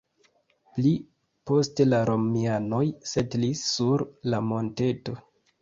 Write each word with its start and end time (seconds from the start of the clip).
Pli 0.77 0.93
poste 1.51 1.87
la 1.91 1.99
romianoj 2.11 2.81
setlis 3.13 3.63
sur 3.77 4.07
la 4.33 4.45
monteto. 4.51 5.17